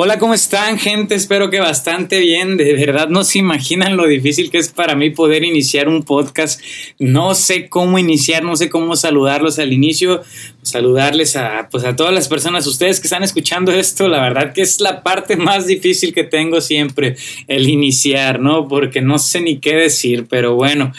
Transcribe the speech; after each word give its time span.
Hola, 0.00 0.20
¿cómo 0.20 0.32
están, 0.32 0.78
gente? 0.78 1.16
Espero 1.16 1.50
que 1.50 1.58
bastante 1.58 2.20
bien. 2.20 2.56
De 2.56 2.72
verdad 2.74 3.08
no 3.08 3.24
se 3.24 3.40
imaginan 3.40 3.96
lo 3.96 4.06
difícil 4.06 4.48
que 4.48 4.58
es 4.58 4.68
para 4.68 4.94
mí 4.94 5.10
poder 5.10 5.42
iniciar 5.42 5.88
un 5.88 6.04
podcast. 6.04 6.60
No 7.00 7.34
sé 7.34 7.68
cómo 7.68 7.98
iniciar, 7.98 8.44
no 8.44 8.54
sé 8.54 8.70
cómo 8.70 8.94
saludarlos 8.94 9.58
al 9.58 9.72
inicio, 9.72 10.22
saludarles 10.62 11.34
a, 11.34 11.68
pues, 11.68 11.82
a 11.82 11.96
todas 11.96 12.14
las 12.14 12.28
personas, 12.28 12.68
ustedes 12.68 13.00
que 13.00 13.08
están 13.08 13.24
escuchando 13.24 13.72
esto. 13.72 14.06
La 14.06 14.22
verdad 14.22 14.52
que 14.52 14.62
es 14.62 14.80
la 14.80 15.02
parte 15.02 15.34
más 15.34 15.66
difícil 15.66 16.14
que 16.14 16.22
tengo 16.22 16.60
siempre, 16.60 17.16
el 17.48 17.68
iniciar, 17.68 18.38
¿no? 18.38 18.68
Porque 18.68 19.00
no 19.02 19.18
sé 19.18 19.40
ni 19.40 19.58
qué 19.58 19.74
decir, 19.74 20.26
pero 20.30 20.54
bueno, 20.54 20.92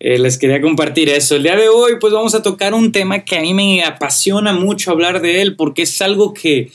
eh, 0.00 0.18
les 0.18 0.38
quería 0.38 0.62
compartir 0.62 1.10
eso. 1.10 1.36
El 1.36 1.42
día 1.42 1.56
de 1.56 1.68
hoy, 1.68 1.96
pues 2.00 2.14
vamos 2.14 2.34
a 2.34 2.42
tocar 2.42 2.72
un 2.72 2.92
tema 2.92 3.26
que 3.26 3.36
a 3.36 3.42
mí 3.42 3.52
me 3.52 3.84
apasiona 3.84 4.54
mucho 4.54 4.90
hablar 4.90 5.20
de 5.20 5.42
él, 5.42 5.54
porque 5.54 5.82
es 5.82 6.00
algo 6.00 6.32
que 6.32 6.70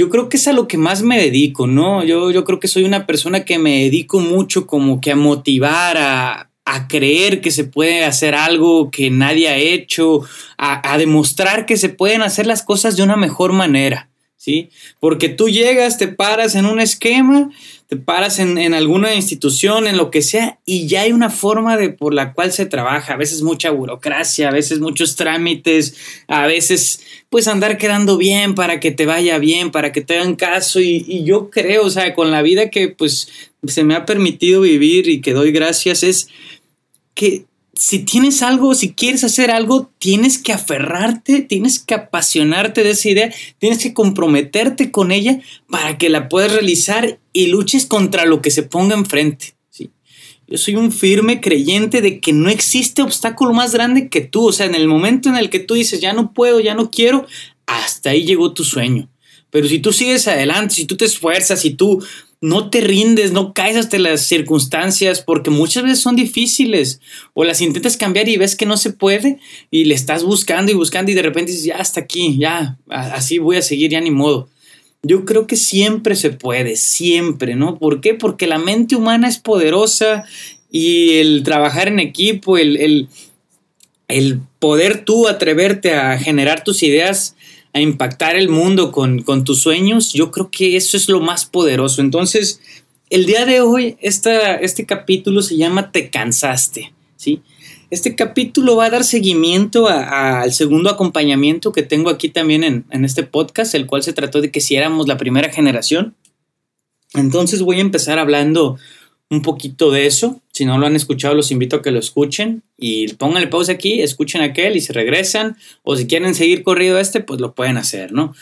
yo 0.00 0.08
creo 0.08 0.30
que 0.30 0.38
es 0.38 0.48
a 0.48 0.54
lo 0.54 0.66
que 0.66 0.78
más 0.78 1.02
me 1.02 1.18
dedico, 1.18 1.66
¿no? 1.66 2.02
Yo, 2.02 2.30
yo 2.30 2.42
creo 2.44 2.58
que 2.58 2.68
soy 2.68 2.84
una 2.84 3.04
persona 3.04 3.44
que 3.44 3.58
me 3.58 3.82
dedico 3.82 4.18
mucho 4.18 4.66
como 4.66 4.98
que 4.98 5.10
a 5.10 5.16
motivar, 5.16 5.98
a, 5.98 6.50
a 6.64 6.88
creer 6.88 7.42
que 7.42 7.50
se 7.50 7.64
puede 7.64 8.06
hacer 8.06 8.34
algo 8.34 8.90
que 8.90 9.10
nadie 9.10 9.50
ha 9.50 9.58
hecho, 9.58 10.22
a, 10.56 10.90
a 10.90 10.96
demostrar 10.96 11.66
que 11.66 11.76
se 11.76 11.90
pueden 11.90 12.22
hacer 12.22 12.46
las 12.46 12.62
cosas 12.62 12.96
de 12.96 13.02
una 13.02 13.16
mejor 13.16 13.52
manera. 13.52 14.08
¿sí? 14.38 14.70
Porque 15.00 15.28
tú 15.28 15.50
llegas, 15.50 15.98
te 15.98 16.08
paras 16.08 16.54
en 16.54 16.64
un 16.64 16.80
esquema, 16.80 17.50
te 17.90 17.96
paras 17.96 18.38
en, 18.38 18.56
en, 18.56 18.72
alguna 18.72 19.16
institución, 19.16 19.88
en 19.88 19.96
lo 19.96 20.12
que 20.12 20.22
sea, 20.22 20.60
y 20.64 20.86
ya 20.86 21.00
hay 21.00 21.10
una 21.10 21.28
forma 21.28 21.76
de 21.76 21.88
por 21.88 22.14
la 22.14 22.34
cual 22.34 22.52
se 22.52 22.64
trabaja. 22.64 23.14
A 23.14 23.16
veces 23.16 23.42
mucha 23.42 23.72
burocracia, 23.72 24.48
a 24.48 24.52
veces 24.52 24.78
muchos 24.78 25.16
trámites, 25.16 25.96
a 26.28 26.46
veces 26.46 27.00
pues 27.30 27.48
andar 27.48 27.78
quedando 27.78 28.16
bien 28.16 28.54
para 28.54 28.78
que 28.78 28.92
te 28.92 29.06
vaya 29.06 29.38
bien, 29.38 29.72
para 29.72 29.90
que 29.90 30.02
te 30.02 30.16
hagan 30.16 30.36
caso. 30.36 30.78
Y, 30.78 31.04
y 31.08 31.24
yo 31.24 31.50
creo, 31.50 31.82
o 31.84 31.90
sea, 31.90 32.14
con 32.14 32.30
la 32.30 32.42
vida 32.42 32.70
que 32.70 32.90
pues 32.90 33.50
se 33.66 33.82
me 33.82 33.96
ha 33.96 34.06
permitido 34.06 34.60
vivir 34.60 35.08
y 35.08 35.20
que 35.20 35.32
doy 35.32 35.50
gracias, 35.50 36.04
es 36.04 36.28
que 37.14 37.46
si 37.80 38.00
tienes 38.00 38.42
algo, 38.42 38.74
si 38.74 38.92
quieres 38.92 39.24
hacer 39.24 39.50
algo, 39.50 39.90
tienes 39.98 40.36
que 40.36 40.52
aferrarte, 40.52 41.40
tienes 41.40 41.78
que 41.78 41.94
apasionarte 41.94 42.82
de 42.82 42.90
esa 42.90 43.08
idea, 43.08 43.34
tienes 43.58 43.78
que 43.78 43.94
comprometerte 43.94 44.90
con 44.90 45.10
ella 45.10 45.40
para 45.66 45.96
que 45.96 46.10
la 46.10 46.28
puedas 46.28 46.52
realizar 46.52 47.18
y 47.32 47.46
luches 47.46 47.86
contra 47.86 48.26
lo 48.26 48.42
que 48.42 48.50
se 48.50 48.64
ponga 48.64 48.94
enfrente. 48.94 49.54
¿sí? 49.70 49.90
Yo 50.46 50.58
soy 50.58 50.76
un 50.76 50.92
firme 50.92 51.40
creyente 51.40 52.02
de 52.02 52.20
que 52.20 52.34
no 52.34 52.50
existe 52.50 53.00
obstáculo 53.00 53.54
más 53.54 53.72
grande 53.72 54.10
que 54.10 54.20
tú. 54.20 54.48
O 54.48 54.52
sea, 54.52 54.66
en 54.66 54.74
el 54.74 54.86
momento 54.86 55.30
en 55.30 55.38
el 55.38 55.48
que 55.48 55.60
tú 55.60 55.72
dices, 55.72 56.02
ya 56.02 56.12
no 56.12 56.34
puedo, 56.34 56.60
ya 56.60 56.74
no 56.74 56.90
quiero, 56.90 57.26
hasta 57.64 58.10
ahí 58.10 58.26
llegó 58.26 58.52
tu 58.52 58.62
sueño. 58.62 59.08
Pero 59.48 59.66
si 59.66 59.78
tú 59.78 59.94
sigues 59.94 60.28
adelante, 60.28 60.74
si 60.74 60.84
tú 60.84 60.98
te 60.98 61.06
esfuerzas, 61.06 61.62
si 61.62 61.70
tú 61.70 62.04
no 62.40 62.70
te 62.70 62.80
rindes, 62.80 63.32
no 63.32 63.52
caes 63.52 63.76
hasta 63.76 63.98
las 63.98 64.26
circunstancias, 64.26 65.20
porque 65.20 65.50
muchas 65.50 65.82
veces 65.82 66.00
son 66.00 66.16
difíciles, 66.16 67.00
o 67.34 67.44
las 67.44 67.60
intentas 67.60 67.96
cambiar 67.96 68.28
y 68.28 68.38
ves 68.38 68.56
que 68.56 68.66
no 68.66 68.76
se 68.76 68.90
puede, 68.90 69.38
y 69.70 69.84
le 69.84 69.94
estás 69.94 70.24
buscando 70.24 70.72
y 70.72 70.74
buscando 70.74 71.10
y 71.10 71.14
de 71.14 71.22
repente 71.22 71.52
dices, 71.52 71.66
ya 71.66 71.76
hasta 71.76 72.00
aquí, 72.00 72.38
ya, 72.38 72.78
así 72.88 73.38
voy 73.38 73.56
a 73.56 73.62
seguir, 73.62 73.90
ya 73.90 74.00
ni 74.00 74.10
modo. 74.10 74.48
Yo 75.02 75.24
creo 75.24 75.46
que 75.46 75.56
siempre 75.56 76.16
se 76.16 76.30
puede, 76.30 76.76
siempre, 76.76 77.56
¿no? 77.56 77.78
¿Por 77.78 78.00
qué? 78.00 78.14
Porque 78.14 78.46
la 78.46 78.58
mente 78.58 78.96
humana 78.96 79.28
es 79.28 79.38
poderosa 79.38 80.24
y 80.70 81.18
el 81.18 81.42
trabajar 81.42 81.88
en 81.88 82.00
equipo, 82.00 82.58
el, 82.58 82.76
el, 82.76 83.08
el 84.08 84.40
poder 84.58 85.04
tú 85.04 85.28
atreverte 85.28 85.94
a 85.94 86.18
generar 86.18 86.64
tus 86.64 86.82
ideas, 86.82 87.34
a 87.72 87.80
impactar 87.80 88.36
el 88.36 88.48
mundo 88.48 88.92
con, 88.92 89.22
con, 89.22 89.44
tus 89.44 89.62
sueños, 89.62 90.12
yo 90.12 90.30
creo 90.30 90.50
que 90.50 90.76
eso 90.76 90.96
es 90.96 91.08
lo 91.08 91.20
más 91.20 91.46
poderoso. 91.46 92.00
Entonces, 92.00 92.60
el 93.10 93.26
día 93.26 93.46
de 93.46 93.60
hoy, 93.60 93.96
esta, 94.00 94.56
este 94.56 94.86
capítulo 94.86 95.42
se 95.42 95.56
llama 95.56 95.92
Te 95.92 96.10
cansaste, 96.10 96.92
¿sí? 97.16 97.42
Este 97.90 98.14
capítulo 98.14 98.76
va 98.76 98.84
a 98.86 98.90
dar 98.90 99.04
seguimiento 99.04 99.88
al 99.88 100.52
segundo 100.52 100.90
acompañamiento 100.90 101.72
que 101.72 101.82
tengo 101.82 102.08
aquí 102.08 102.28
también 102.28 102.62
en, 102.62 102.84
en 102.90 103.04
este 103.04 103.24
podcast, 103.24 103.74
el 103.74 103.86
cual 103.86 104.04
se 104.04 104.12
trató 104.12 104.40
de 104.40 104.52
que 104.52 104.60
si 104.60 104.76
éramos 104.76 105.08
la 105.08 105.16
primera 105.16 105.50
generación. 105.50 106.14
Entonces 107.14 107.62
voy 107.62 107.78
a 107.78 107.80
empezar 107.80 108.20
hablando 108.20 108.78
un 109.30 109.42
poquito 109.42 109.90
de 109.90 110.06
eso. 110.06 110.42
Si 110.52 110.64
no 110.64 110.76
lo 110.76 110.86
han 110.86 110.96
escuchado, 110.96 111.34
los 111.34 111.52
invito 111.52 111.76
a 111.76 111.82
que 111.82 111.92
lo 111.92 112.00
escuchen 112.00 112.64
y 112.76 113.08
pónganle 113.14 113.46
pausa 113.46 113.72
aquí, 113.72 114.02
escuchen 114.02 114.42
aquel 114.42 114.76
y 114.76 114.80
se 114.80 114.92
regresan. 114.92 115.56
O 115.82 115.96
si 115.96 116.06
quieren 116.06 116.34
seguir 116.34 116.64
corrido 116.64 116.98
este, 116.98 117.20
pues 117.20 117.40
lo 117.40 117.54
pueden 117.54 117.76
hacer, 117.76 118.12
¿no? 118.12 118.34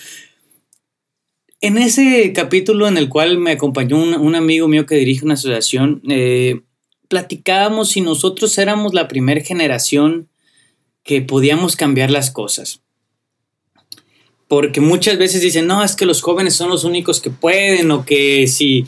En 1.60 1.76
ese 1.76 2.32
capítulo 2.32 2.88
en 2.88 2.96
el 2.96 3.08
cual 3.08 3.36
me 3.38 3.52
acompañó 3.52 4.00
un, 4.00 4.34
amigo 4.34 4.68
mío 4.68 4.86
que 4.86 4.94
dirige 4.94 5.24
una 5.24 5.34
asociación, 5.34 6.02
eh, 6.08 6.60
platicábamos 7.08 7.90
si 7.90 8.00
nosotros 8.00 8.56
éramos 8.58 8.94
la 8.94 9.08
primera 9.08 9.42
generación 9.42 10.28
que 11.02 11.20
podíamos 11.20 11.74
cambiar 11.74 12.10
las 12.10 12.30
cosas. 12.30 12.80
Porque 14.46 14.80
muchas 14.80 15.18
veces 15.18 15.42
dicen, 15.42 15.66
no, 15.66 15.82
es 15.82 15.96
que 15.96 16.06
los 16.06 16.22
jóvenes 16.22 16.54
son 16.54 16.70
los 16.70 16.84
únicos 16.84 17.20
que 17.20 17.30
pueden 17.30 17.90
o 17.90 18.06
que 18.06 18.46
si 18.46 18.86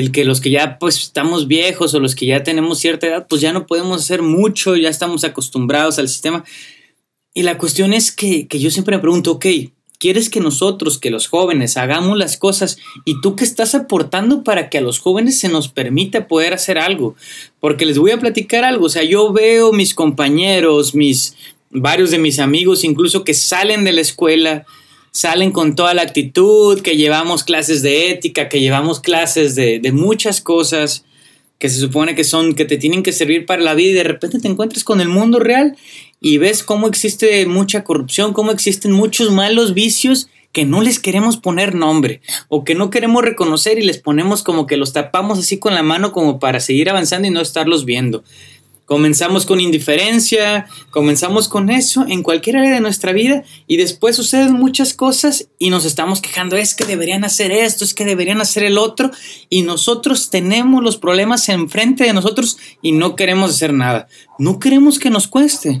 que, 0.00 0.24
los 0.24 0.40
que 0.40 0.50
ya 0.50 0.78
pues 0.78 0.96
estamos 0.96 1.46
viejos 1.48 1.92
o 1.92 2.00
los 2.00 2.14
que 2.14 2.24
ya 2.24 2.42
tenemos 2.42 2.78
cierta 2.78 3.06
edad, 3.06 3.26
pues 3.28 3.42
ya 3.42 3.52
no 3.52 3.66
podemos 3.66 4.00
hacer 4.00 4.22
mucho, 4.22 4.76
ya 4.76 4.88
estamos 4.88 5.22
acostumbrados 5.24 5.98
al 5.98 6.08
sistema. 6.08 6.44
Y 7.34 7.42
la 7.42 7.58
cuestión 7.58 7.92
es 7.92 8.10
que, 8.10 8.46
que 8.46 8.58
yo 8.58 8.70
siempre 8.70 8.96
me 8.96 9.02
pregunto, 9.02 9.32
ok, 9.32 9.46
¿quieres 9.98 10.30
que 10.30 10.40
nosotros, 10.40 10.98
que 10.98 11.10
los 11.10 11.26
jóvenes, 11.26 11.76
hagamos 11.76 12.16
las 12.16 12.38
cosas 12.38 12.78
y 13.04 13.20
tú 13.20 13.36
qué 13.36 13.44
estás 13.44 13.74
aportando 13.74 14.42
para 14.44 14.70
que 14.70 14.78
a 14.78 14.82
los 14.82 14.98
jóvenes 14.98 15.38
se 15.38 15.48
nos 15.48 15.68
permita 15.68 16.26
poder 16.26 16.54
hacer 16.54 16.78
algo? 16.78 17.14
Porque 17.60 17.84
les 17.84 17.98
voy 17.98 18.12
a 18.12 18.18
platicar 18.18 18.64
algo, 18.64 18.86
o 18.86 18.90
sea, 18.90 19.02
yo 19.02 19.30
veo 19.32 19.72
mis 19.72 19.94
compañeros, 19.94 20.94
mis 20.94 21.36
varios 21.70 22.10
de 22.10 22.18
mis 22.18 22.38
amigos 22.38 22.84
incluso 22.84 23.24
que 23.24 23.34
salen 23.34 23.84
de 23.84 23.92
la 23.92 24.02
escuela, 24.02 24.66
salen 25.12 25.52
con 25.52 25.74
toda 25.74 25.94
la 25.94 26.02
actitud, 26.02 26.80
que 26.80 26.96
llevamos 26.96 27.44
clases 27.44 27.82
de 27.82 28.10
ética, 28.10 28.48
que 28.48 28.60
llevamos 28.60 29.00
clases 29.00 29.54
de, 29.54 29.78
de, 29.78 29.92
muchas 29.92 30.40
cosas 30.40 31.04
que 31.58 31.68
se 31.68 31.78
supone 31.78 32.14
que 32.14 32.24
son, 32.24 32.54
que 32.54 32.64
te 32.64 32.78
tienen 32.78 33.02
que 33.02 33.12
servir 33.12 33.46
para 33.46 33.62
la 33.62 33.74
vida 33.74 33.90
y 33.90 33.94
de 33.94 34.04
repente 34.04 34.40
te 34.40 34.48
encuentras 34.48 34.82
con 34.82 35.00
el 35.00 35.08
mundo 35.08 35.38
real 35.38 35.76
y 36.20 36.38
ves 36.38 36.64
cómo 36.64 36.88
existe 36.88 37.46
mucha 37.46 37.84
corrupción, 37.84 38.32
cómo 38.32 38.50
existen 38.50 38.90
muchos 38.90 39.30
malos 39.30 39.74
vicios 39.74 40.28
que 40.52 40.64
no 40.64 40.80
les 40.80 40.98
queremos 40.98 41.36
poner 41.36 41.74
nombre 41.74 42.20
o 42.48 42.64
que 42.64 42.74
no 42.74 42.90
queremos 42.90 43.22
reconocer 43.22 43.78
y 43.78 43.82
les 43.82 43.98
ponemos 43.98 44.42
como 44.42 44.66
que 44.66 44.76
los 44.76 44.92
tapamos 44.92 45.38
así 45.38 45.58
con 45.58 45.74
la 45.74 45.82
mano 45.82 46.12
como 46.12 46.38
para 46.38 46.60
seguir 46.60 46.90
avanzando 46.90 47.28
y 47.28 47.30
no 47.30 47.40
estarlos 47.40 47.84
viendo. 47.84 48.22
Comenzamos 48.84 49.46
con 49.46 49.60
indiferencia, 49.60 50.66
comenzamos 50.90 51.48
con 51.48 51.70
eso 51.70 52.04
en 52.08 52.22
cualquier 52.22 52.56
área 52.56 52.74
de 52.74 52.80
nuestra 52.80 53.12
vida 53.12 53.44
y 53.66 53.76
después 53.76 54.16
suceden 54.16 54.54
muchas 54.54 54.92
cosas 54.92 55.48
y 55.58 55.70
nos 55.70 55.84
estamos 55.84 56.20
quejando, 56.20 56.56
es 56.56 56.74
que 56.74 56.84
deberían 56.84 57.24
hacer 57.24 57.52
esto, 57.52 57.84
es 57.84 57.94
que 57.94 58.04
deberían 58.04 58.40
hacer 58.40 58.64
el 58.64 58.78
otro 58.78 59.10
y 59.48 59.62
nosotros 59.62 60.30
tenemos 60.30 60.82
los 60.82 60.96
problemas 60.96 61.48
enfrente 61.48 62.04
de 62.04 62.12
nosotros 62.12 62.58
y 62.82 62.92
no 62.92 63.14
queremos 63.14 63.52
hacer 63.52 63.72
nada. 63.72 64.08
No 64.38 64.58
queremos 64.58 64.98
que 64.98 65.10
nos 65.10 65.28
cueste. 65.28 65.80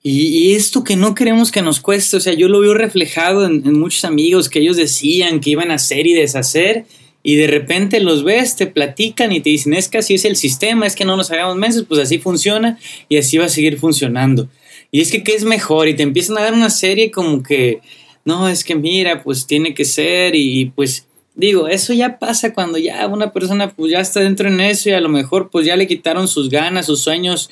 Y, 0.00 0.54
esto 0.54 0.84
que 0.84 0.96
no 0.96 1.14
queremos 1.14 1.50
que 1.50 1.60
nos 1.60 1.80
cueste, 1.80 2.16
o 2.16 2.20
sea, 2.20 2.32
yo 2.32 2.48
lo 2.48 2.60
veo 2.60 2.72
reflejado 2.72 3.44
en, 3.44 3.66
en 3.66 3.78
muchos 3.78 4.04
amigos 4.04 4.48
que 4.48 4.60
ellos 4.60 4.76
decían 4.76 5.40
que 5.40 5.50
iban 5.50 5.72
a 5.72 5.74
hacer 5.74 6.06
y 6.06 6.14
deshacer 6.14 6.86
y 7.28 7.36
de 7.36 7.46
repente 7.46 8.00
los 8.00 8.24
ves, 8.24 8.56
te 8.56 8.66
platican 8.66 9.32
y 9.32 9.40
te 9.40 9.50
dicen, 9.50 9.74
es 9.74 9.90
que 9.90 9.98
así 9.98 10.14
es 10.14 10.24
el 10.24 10.34
sistema, 10.34 10.86
es 10.86 10.96
que 10.96 11.04
no 11.04 11.14
nos 11.14 11.30
hagamos 11.30 11.56
meses, 11.56 11.84
pues 11.86 12.00
así 12.00 12.18
funciona 12.18 12.78
y 13.10 13.18
así 13.18 13.36
va 13.36 13.44
a 13.44 13.50
seguir 13.50 13.78
funcionando. 13.78 14.48
Y 14.90 15.02
es 15.02 15.10
que, 15.10 15.22
¿qué 15.22 15.34
es 15.34 15.44
mejor? 15.44 15.88
Y 15.88 15.94
te 15.94 16.02
empiezan 16.02 16.38
a 16.38 16.40
dar 16.40 16.54
una 16.54 16.70
serie 16.70 17.10
como 17.10 17.42
que, 17.42 17.80
no, 18.24 18.48
es 18.48 18.64
que 18.64 18.76
mira, 18.76 19.22
pues 19.22 19.46
tiene 19.46 19.74
que 19.74 19.84
ser 19.84 20.34
y 20.34 20.72
pues 20.74 21.06
digo, 21.34 21.68
eso 21.68 21.92
ya 21.92 22.18
pasa 22.18 22.54
cuando 22.54 22.78
ya 22.78 23.06
una 23.06 23.30
persona 23.30 23.72
pues 23.72 23.92
ya 23.92 24.00
está 24.00 24.20
dentro 24.20 24.48
en 24.48 24.62
eso 24.62 24.88
y 24.88 24.92
a 24.92 25.00
lo 25.02 25.10
mejor 25.10 25.50
pues 25.50 25.66
ya 25.66 25.76
le 25.76 25.86
quitaron 25.86 26.28
sus 26.28 26.48
ganas, 26.48 26.86
sus 26.86 27.02
sueños 27.02 27.50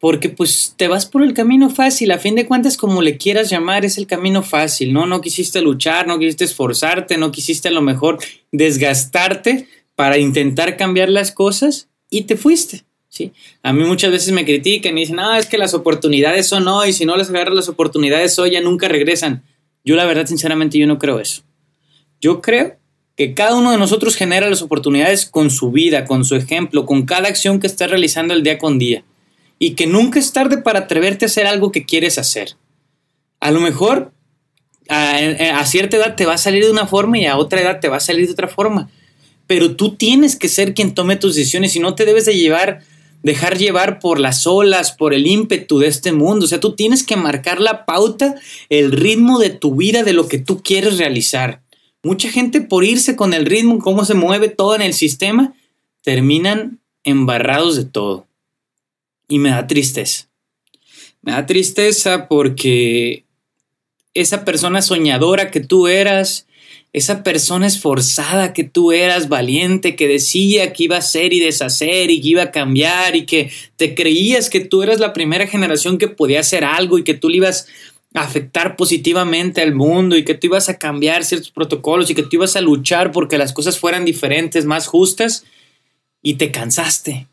porque 0.00 0.30
pues 0.30 0.74
te 0.78 0.88
vas 0.88 1.04
por 1.04 1.22
el 1.22 1.34
camino 1.34 1.68
fácil, 1.68 2.10
a 2.10 2.18
fin 2.18 2.34
de 2.34 2.46
cuentas 2.46 2.78
como 2.78 3.02
le 3.02 3.18
quieras 3.18 3.50
llamar, 3.50 3.84
es 3.84 3.98
el 3.98 4.06
camino 4.06 4.42
fácil, 4.42 4.94
¿no? 4.94 5.04
No 5.04 5.20
quisiste 5.20 5.60
luchar, 5.60 6.06
no 6.06 6.18
quisiste 6.18 6.44
esforzarte, 6.44 7.18
no 7.18 7.30
quisiste 7.30 7.68
a 7.68 7.70
lo 7.72 7.82
mejor 7.82 8.18
desgastarte 8.50 9.68
para 9.94 10.16
intentar 10.16 10.78
cambiar 10.78 11.10
las 11.10 11.32
cosas 11.32 11.88
y 12.08 12.22
te 12.22 12.38
fuiste, 12.38 12.84
¿sí? 13.10 13.32
A 13.62 13.74
mí 13.74 13.84
muchas 13.84 14.10
veces 14.10 14.32
me 14.32 14.46
critican 14.46 14.96
y 14.96 15.02
dicen, 15.02 15.20
ah, 15.20 15.38
es 15.38 15.44
que 15.44 15.58
las 15.58 15.74
oportunidades 15.74 16.48
son 16.48 16.66
hoy, 16.66 16.94
si 16.94 17.04
no 17.04 17.18
les 17.18 17.28
agarras 17.28 17.54
las 17.54 17.68
oportunidades 17.68 18.38
hoy 18.38 18.52
ya 18.52 18.62
nunca 18.62 18.88
regresan. 18.88 19.44
Yo 19.84 19.96
la 19.96 20.06
verdad, 20.06 20.26
sinceramente, 20.26 20.78
yo 20.78 20.86
no 20.86 20.98
creo 20.98 21.20
eso. 21.20 21.42
Yo 22.22 22.40
creo 22.40 22.76
que 23.16 23.34
cada 23.34 23.54
uno 23.54 23.70
de 23.70 23.76
nosotros 23.76 24.16
genera 24.16 24.48
las 24.48 24.62
oportunidades 24.62 25.26
con 25.26 25.50
su 25.50 25.70
vida, 25.72 26.06
con 26.06 26.24
su 26.24 26.36
ejemplo, 26.36 26.86
con 26.86 27.04
cada 27.04 27.28
acción 27.28 27.60
que 27.60 27.66
está 27.66 27.86
realizando 27.86 28.32
el 28.32 28.42
día 28.42 28.56
con 28.56 28.78
día 28.78 29.04
y 29.62 29.74
que 29.74 29.86
nunca 29.86 30.18
es 30.18 30.32
tarde 30.32 30.58
para 30.58 30.80
atreverte 30.80 31.26
a 31.26 31.28
hacer 31.28 31.46
algo 31.46 31.70
que 31.70 31.84
quieres 31.84 32.18
hacer. 32.18 32.56
A 33.40 33.50
lo 33.50 33.60
mejor 33.60 34.12
a, 34.88 35.64
cierta 35.66 35.98
edad 35.98 36.16
te 36.16 36.24
va 36.24 36.32
a 36.32 36.38
salir 36.38 36.64
de 36.64 36.70
una 36.70 36.86
forma 36.86 37.18
y 37.18 37.26
a 37.26 37.36
otra 37.36 37.60
edad 37.60 37.78
te 37.78 37.88
va 37.88 37.98
a 37.98 38.00
salir 38.00 38.26
de 38.26 38.32
otra 38.32 38.48
forma. 38.48 38.90
Pero 39.46 39.76
tú 39.76 39.96
tienes 39.96 40.34
que 40.34 40.48
ser 40.48 40.74
quien 40.74 40.94
tome 40.94 41.16
tus 41.16 41.36
decisiones 41.36 41.76
y 41.76 41.80
no 41.80 41.94
te 41.94 42.06
debes 42.06 42.24
de 42.24 42.36
llevar, 42.36 42.80
dejar 43.22 43.58
llevar 43.58 43.98
por 44.00 44.18
las 44.18 44.46
olas, 44.46 44.92
por 44.92 45.12
el 45.12 45.26
ímpetu 45.26 45.78
de 45.78 45.88
este 45.88 46.12
mundo. 46.12 46.46
O 46.46 46.48
sea, 46.48 46.58
tú 46.58 46.74
tienes 46.74 47.02
que 47.02 47.16
marcar 47.16 47.60
la 47.60 47.84
pauta, 47.84 48.36
el 48.70 48.92
ritmo 48.92 49.38
de 49.38 49.50
tu 49.50 49.76
vida, 49.76 50.04
de 50.04 50.14
lo 50.14 50.26
que 50.26 50.38
tú 50.38 50.62
quieres 50.62 50.96
realizar. 50.96 51.60
Mucha 52.02 52.30
gente 52.30 52.62
por 52.62 52.82
irse 52.82 53.14
con 53.14 53.34
el 53.34 53.44
ritmo, 53.44 53.78
cómo 53.78 54.06
se 54.06 54.14
mueve 54.14 54.48
todo 54.48 54.74
en 54.74 54.80
el 54.80 54.94
sistema, 54.94 55.52
terminan 56.02 56.80
embarrados 57.04 57.76
de 57.76 57.84
todo. 57.84 58.26
Y 59.30 59.38
me 59.38 59.50
da 59.50 59.66
tristeza. 59.66 60.28
Me 61.22 61.32
da 61.32 61.46
tristeza 61.46 62.28
porque 62.28 63.24
esa 64.12 64.44
persona 64.44 64.82
soñadora 64.82 65.50
que 65.50 65.60
tú 65.60 65.86
eras, 65.86 66.46
esa 66.92 67.22
persona 67.22 67.68
esforzada 67.68 68.52
que 68.52 68.64
tú 68.64 68.90
eras, 68.90 69.28
valiente, 69.28 69.94
que 69.94 70.08
decía 70.08 70.72
que 70.72 70.84
iba 70.84 70.96
a 70.96 71.02
ser 71.02 71.32
y 71.32 71.38
deshacer 71.38 72.10
y 72.10 72.20
que 72.20 72.28
iba 72.28 72.42
a 72.42 72.50
cambiar 72.50 73.14
y 73.14 73.24
que 73.24 73.50
te 73.76 73.94
creías 73.94 74.50
que 74.50 74.60
tú 74.60 74.82
eras 74.82 74.98
la 74.98 75.12
primera 75.12 75.46
generación 75.46 75.96
que 75.96 76.08
podía 76.08 76.40
hacer 76.40 76.64
algo 76.64 76.98
y 76.98 77.04
que 77.04 77.14
tú 77.14 77.28
le 77.28 77.36
ibas 77.36 77.68
a 78.14 78.22
afectar 78.22 78.74
positivamente 78.74 79.62
al 79.62 79.72
mundo 79.72 80.16
y 80.16 80.24
que 80.24 80.34
tú 80.34 80.48
ibas 80.48 80.68
a 80.68 80.78
cambiar 80.78 81.24
ciertos 81.24 81.52
protocolos 81.52 82.10
y 82.10 82.14
que 82.16 82.24
tú 82.24 82.30
ibas 82.32 82.56
a 82.56 82.60
luchar 82.60 83.12
porque 83.12 83.38
las 83.38 83.52
cosas 83.52 83.78
fueran 83.78 84.04
diferentes, 84.04 84.64
más 84.64 84.88
justas 84.88 85.44
y 86.20 86.34
te 86.34 86.50
cansaste. 86.50 87.29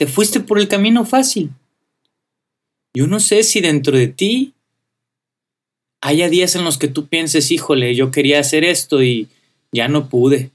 Te 0.00 0.06
fuiste 0.06 0.40
por 0.40 0.58
el 0.58 0.66
camino 0.66 1.04
fácil. 1.04 1.50
Yo 2.94 3.06
no 3.06 3.20
sé 3.20 3.42
si 3.42 3.60
dentro 3.60 3.98
de 3.98 4.08
ti 4.08 4.54
haya 6.00 6.30
días 6.30 6.56
en 6.56 6.64
los 6.64 6.78
que 6.78 6.88
tú 6.88 7.06
pienses, 7.06 7.50
híjole, 7.50 7.94
yo 7.94 8.10
quería 8.10 8.40
hacer 8.40 8.64
esto 8.64 9.02
y 9.02 9.28
ya 9.72 9.88
no 9.88 10.08
pude. 10.08 10.52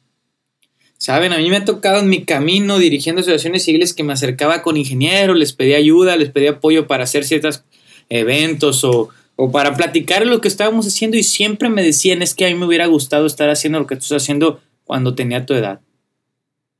Saben, 0.98 1.32
a 1.32 1.38
mí 1.38 1.48
me 1.52 1.58
ha 1.58 1.64
tocado 1.64 2.00
en 2.00 2.10
mi 2.10 2.26
camino 2.26 2.80
dirigiendo 2.80 3.22
asociaciones 3.22 3.64
civiles 3.64 3.94
que 3.94 4.02
me 4.02 4.14
acercaba 4.14 4.64
con 4.64 4.78
ingenieros, 4.78 5.38
les 5.38 5.54
pedía 5.54 5.78
ayuda, 5.78 6.18
les 6.18 6.32
pedía 6.32 6.54
apoyo 6.54 6.88
para 6.88 7.04
hacer 7.04 7.24
ciertos 7.24 7.64
eventos 8.10 8.84
o, 8.84 9.10
o 9.36 9.52
para 9.52 9.76
platicar 9.76 10.26
lo 10.26 10.42
que 10.42 10.48
estábamos 10.48 10.88
haciendo 10.88 11.18
y 11.18 11.24
siempre 11.24 11.70
me 11.70 11.84
decían 11.84 12.24
es 12.24 12.34
que 12.34 12.48
a 12.48 12.50
mí 12.50 12.56
me 12.56 12.66
hubiera 12.66 12.88
gustado 12.88 13.28
estar 13.28 13.52
haciendo 13.52 13.78
lo 13.78 13.86
que 13.86 13.96
tú 13.96 14.06
estás 14.06 14.24
haciendo 14.24 14.60
cuando 14.86 15.14
tenía 15.14 15.46
tu 15.46 15.54
edad. 15.54 15.82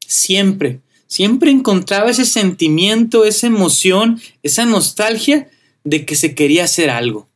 Siempre, 0.08 0.80
siempre 1.08 1.52
encontraba 1.52 2.12
ese 2.12 2.26
sentimiento, 2.26 3.26
esa 3.26 3.48
emoción, 3.48 4.22
esa 4.44 4.66
nostalgia 4.66 5.50
de 5.84 6.06
que 6.06 6.16
se 6.16 6.36
quería 6.36 6.64
hacer 6.66 6.90
algo. 6.90 7.28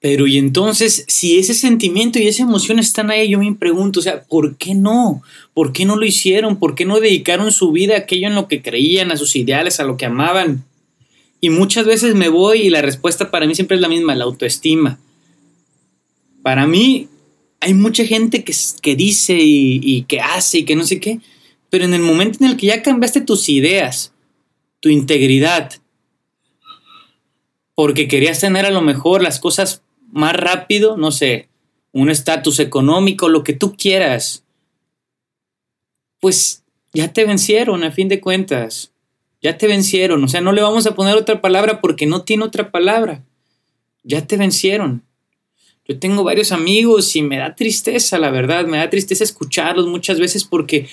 Pero 0.00 0.28
y 0.28 0.38
entonces, 0.38 1.04
si 1.08 1.38
ese 1.38 1.54
sentimiento 1.54 2.20
y 2.20 2.28
esa 2.28 2.44
emoción 2.44 2.78
están 2.78 3.10
ahí, 3.10 3.30
yo 3.30 3.40
me 3.40 3.52
pregunto, 3.54 3.98
o 3.98 4.02
sea, 4.02 4.22
¿por 4.22 4.56
qué 4.56 4.74
no? 4.74 5.22
¿Por 5.54 5.72
qué 5.72 5.84
no 5.84 5.96
lo 5.96 6.04
hicieron? 6.04 6.56
¿Por 6.56 6.76
qué 6.76 6.84
no 6.84 7.00
dedicaron 7.00 7.50
su 7.50 7.72
vida 7.72 7.94
a 7.94 7.98
aquello 7.98 8.28
en 8.28 8.36
lo 8.36 8.46
que 8.46 8.62
creían, 8.62 9.10
a 9.10 9.16
sus 9.16 9.34
ideales, 9.34 9.80
a 9.80 9.84
lo 9.84 9.96
que 9.96 10.06
amaban? 10.06 10.64
Y 11.40 11.50
muchas 11.50 11.84
veces 11.84 12.14
me 12.14 12.28
voy 12.28 12.62
y 12.62 12.70
la 12.70 12.80
respuesta 12.80 13.32
para 13.32 13.46
mí 13.46 13.56
siempre 13.56 13.76
es 13.76 13.80
la 13.80 13.88
misma, 13.88 14.14
la 14.14 14.24
autoestima. 14.24 15.00
Para 16.42 16.68
mí, 16.68 17.08
hay 17.60 17.74
mucha 17.74 18.04
gente 18.04 18.44
que, 18.44 18.54
que 18.80 18.94
dice 18.94 19.34
y, 19.34 19.80
y 19.82 20.02
que 20.02 20.20
hace 20.20 20.58
y 20.58 20.64
que 20.64 20.76
no 20.76 20.84
sé 20.84 21.00
qué, 21.00 21.18
pero 21.70 21.84
en 21.84 21.94
el 21.94 22.02
momento 22.02 22.38
en 22.40 22.50
el 22.50 22.56
que 22.56 22.66
ya 22.66 22.82
cambiaste 22.82 23.20
tus 23.20 23.48
ideas, 23.48 24.12
tu 24.80 24.88
integridad, 24.88 25.72
porque 27.74 28.08
querías 28.08 28.40
tener 28.40 28.66
a 28.66 28.70
lo 28.70 28.80
mejor 28.80 29.22
las 29.22 29.38
cosas 29.38 29.82
más 30.10 30.34
rápido, 30.34 30.96
no 30.96 31.10
sé, 31.12 31.48
un 31.92 32.10
estatus 32.10 32.58
económico, 32.60 33.28
lo 33.28 33.44
que 33.44 33.52
tú 33.52 33.76
quieras, 33.76 34.44
pues 36.20 36.64
ya 36.92 37.12
te 37.12 37.24
vencieron 37.24 37.84
a 37.84 37.90
fin 37.90 38.08
de 38.08 38.20
cuentas. 38.20 38.92
Ya 39.40 39.56
te 39.56 39.66
vencieron. 39.68 40.24
O 40.24 40.28
sea, 40.28 40.40
no 40.40 40.52
le 40.52 40.62
vamos 40.62 40.86
a 40.86 40.94
poner 40.94 41.16
otra 41.16 41.40
palabra 41.40 41.80
porque 41.80 42.06
no 42.06 42.22
tiene 42.22 42.44
otra 42.44 42.70
palabra. 42.70 43.24
Ya 44.02 44.26
te 44.26 44.36
vencieron. 44.36 45.02
Yo 45.86 45.98
tengo 45.98 46.24
varios 46.24 46.52
amigos 46.52 47.14
y 47.16 47.22
me 47.22 47.38
da 47.38 47.54
tristeza, 47.54 48.18
la 48.18 48.30
verdad, 48.30 48.66
me 48.66 48.76
da 48.76 48.90
tristeza 48.90 49.24
escucharlos 49.24 49.86
muchas 49.86 50.20
veces 50.20 50.44
porque 50.44 50.86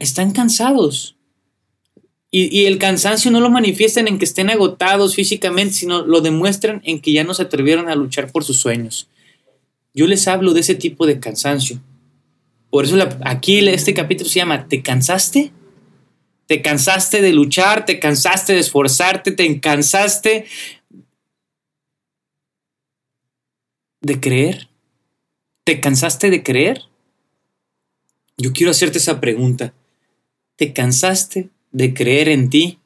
están 0.00 0.32
cansados. 0.32 1.16
Y, 2.30 2.66
el 2.66 2.78
cansancio 2.78 3.30
no 3.30 3.40
lo 3.40 3.48
manifiestan 3.48 4.08
en 4.08 4.18
que 4.18 4.26
estén 4.26 4.50
agotados 4.50 5.14
físicamente, 5.14 5.72
sino 5.72 6.04
lo 6.04 6.20
demuestran 6.20 6.82
en 6.84 7.00
que 7.00 7.12
ya 7.12 7.24
no 7.24 7.32
se 7.32 7.42
atrevieron 7.42 7.88
a 7.88 7.94
luchar 7.94 8.30
por 8.30 8.44
sus 8.44 8.58
sueños. 8.58 9.08
Yo 9.94 10.06
les 10.06 10.28
hablo 10.28 10.52
de 10.52 10.60
ese 10.60 10.74
tipo 10.74 11.06
de 11.06 11.18
cansancio. 11.18 11.80
Por 12.68 12.84
eso 12.84 12.96
aquí 13.24 13.66
este 13.68 13.94
capítulo 13.94 14.28
se 14.28 14.40
llama 14.40 14.68
¿Te 14.68 14.82
cansaste? 14.82 15.52
¿Te 16.46 16.60
cansaste 16.60 17.22
de 17.22 17.32
luchar? 17.32 17.86
¿Te 17.86 17.98
cansaste 17.98 18.52
de 18.52 18.60
esforzarte? 18.60 19.32
¿Te 19.32 19.60
cansaste 19.60 20.44
de 24.02 24.20
creer? 24.20 24.68
¿Te 25.64 25.80
cansaste 25.80 26.28
de 26.28 26.42
creer? 26.42 26.82
Yo 28.36 28.52
quiero 28.52 28.70
hacerte 28.70 28.98
esa 28.98 29.20
pregunta. 29.20 29.74
¿Te 30.56 30.72
cansaste 30.72 31.50
de 31.76 31.92
creer 31.92 32.30
en 32.30 32.48
ti, 32.48 32.78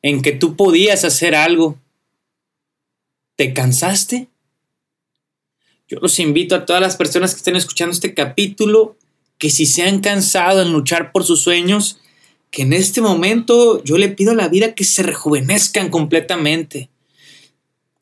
en 0.00 0.22
que 0.22 0.32
tú 0.32 0.56
podías 0.56 1.04
hacer 1.04 1.34
algo. 1.34 1.78
¿Te 3.36 3.52
cansaste? 3.52 4.28
Yo 5.86 5.98
los 6.00 6.18
invito 6.18 6.54
a 6.54 6.64
todas 6.64 6.80
las 6.80 6.96
personas 6.96 7.32
que 7.32 7.38
estén 7.38 7.56
escuchando 7.56 7.92
este 7.92 8.14
capítulo 8.14 8.96
que 9.36 9.50
si 9.50 9.66
se 9.66 9.82
han 9.82 10.00
cansado 10.00 10.62
en 10.62 10.72
luchar 10.72 11.12
por 11.12 11.24
sus 11.24 11.42
sueños, 11.42 11.98
que 12.50 12.62
en 12.62 12.72
este 12.72 13.02
momento 13.02 13.84
yo 13.84 13.98
le 13.98 14.08
pido 14.08 14.32
a 14.32 14.36
la 14.36 14.48
vida 14.48 14.74
que 14.74 14.84
se 14.84 15.02
rejuvenezcan 15.02 15.90
completamente. 15.90 16.88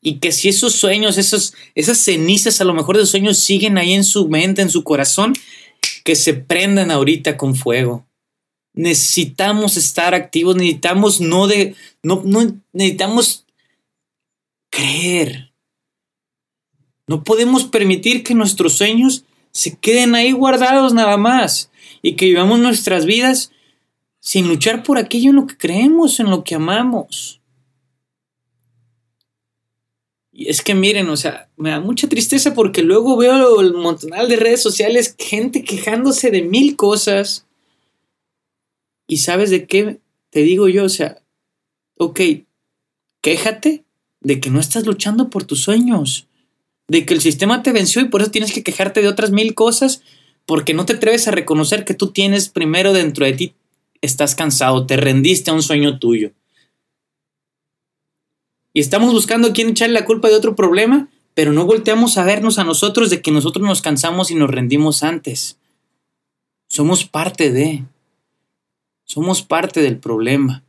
Y 0.01 0.19
que 0.19 0.31
si 0.31 0.47
esos 0.47 0.75
sueños, 0.75 1.17
esos, 1.17 1.53
esas 1.75 1.97
cenizas 1.97 2.61
a 2.61 2.63
lo 2.63 2.73
mejor 2.73 2.97
de 2.97 3.05
sueños 3.05 3.39
siguen 3.39 3.77
ahí 3.77 3.93
en 3.93 4.05
su 4.05 4.29
mente, 4.29 4.61
en 4.61 4.69
su 4.69 4.85
corazón, 4.85 5.33
que 6.07 6.15
se 6.15 6.33
prendan 6.33 6.89
ahorita 6.89 7.35
con 7.35 7.53
fuego 7.53 8.07
necesitamos 8.77 9.75
estar 9.75 10.13
activos, 10.13 10.55
necesitamos 10.55 11.19
no 11.19 11.47
de, 11.47 11.75
no, 12.01 12.21
no 12.23 12.55
necesitamos 12.71 13.45
creer. 14.69 15.51
No 17.07 17.23
podemos 17.23 17.65
permitir 17.65 18.23
que 18.23 18.35
nuestros 18.35 18.73
sueños 18.73 19.25
se 19.51 19.77
queden 19.77 20.15
ahí 20.15 20.31
guardados 20.31 20.93
nada 20.93 21.17
más 21.17 21.71
y 22.01 22.13
que 22.13 22.27
vivamos 22.27 22.59
nuestras 22.59 23.05
vidas 23.05 23.51
sin 24.21 24.47
luchar 24.47 24.83
por 24.83 24.97
aquello 24.97 25.31
en 25.31 25.37
lo 25.37 25.47
que 25.47 25.57
creemos, 25.57 26.21
en 26.21 26.29
lo 26.29 26.43
que 26.43 26.55
amamos. 26.55 27.36
Y 30.39 30.49
es 30.49 30.61
que 30.61 30.75
miren, 30.75 31.09
o 31.09 31.17
sea, 31.17 31.49
me 31.57 31.71
da 31.71 31.79
mucha 31.79 32.07
tristeza 32.07 32.53
porque 32.53 32.83
luego 32.83 33.17
veo 33.17 33.59
el 33.59 33.73
montonal 33.73 34.29
de 34.29 34.35
redes 34.35 34.61
sociales, 34.61 35.15
gente 35.17 35.63
quejándose 35.63 36.29
de 36.29 36.43
mil 36.43 36.75
cosas 36.75 37.47
y 39.07 39.17
sabes 39.17 39.49
de 39.49 39.65
qué 39.65 39.99
te 40.29 40.41
digo 40.41 40.67
yo, 40.67 40.83
o 40.83 40.89
sea, 40.89 41.23
ok, 41.97 42.19
quéjate 43.21 43.83
de 44.21 44.39
que 44.39 44.51
no 44.51 44.59
estás 44.59 44.85
luchando 44.85 45.31
por 45.31 45.43
tus 45.43 45.61
sueños, 45.61 46.27
de 46.87 47.03
que 47.03 47.15
el 47.15 47.21
sistema 47.21 47.63
te 47.63 47.71
venció 47.71 48.03
y 48.03 48.09
por 48.09 48.21
eso 48.21 48.29
tienes 48.29 48.53
que 48.53 48.61
quejarte 48.61 49.01
de 49.01 49.07
otras 49.07 49.31
mil 49.31 49.55
cosas, 49.55 50.03
porque 50.45 50.75
no 50.75 50.85
te 50.85 50.93
atreves 50.93 51.27
a 51.27 51.31
reconocer 51.31 51.83
que 51.83 51.95
tú 51.95 52.11
tienes 52.11 52.49
primero 52.49 52.93
dentro 52.93 53.25
de 53.25 53.33
ti, 53.33 53.53
estás 54.01 54.35
cansado, 54.35 54.85
te 54.85 54.97
rendiste 54.97 55.49
a 55.49 55.55
un 55.55 55.63
sueño 55.63 55.97
tuyo. 55.97 56.31
Y 58.77 58.79
estamos 58.79 59.11
buscando 59.11 59.47
a 59.47 59.53
quién 59.53 59.69
echarle 59.69 59.95
la 59.95 60.05
culpa 60.05 60.27
de 60.27 60.35
otro 60.35 60.55
problema, 60.55 61.07
pero 61.33 61.51
no 61.51 61.65
volteamos 61.65 62.19
a 62.19 62.23
vernos 62.23 62.59
a 62.59 62.63
nosotros 62.63 63.09
de 63.09 63.23
que 63.23 63.31
nosotros 63.31 63.65
nos 63.65 63.81
cansamos 63.81 64.29
y 64.29 64.35
nos 64.35 64.51
rendimos 64.51 65.01
antes. 65.01 65.57
Somos 66.69 67.03
parte 67.03 67.51
de... 67.51 67.85
Somos 69.03 69.41
parte 69.41 69.81
del 69.81 69.97
problema, 69.97 70.63